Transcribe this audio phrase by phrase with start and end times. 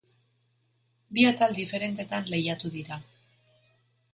[1.17, 2.99] Bi atal diferentetan lehiatu dira.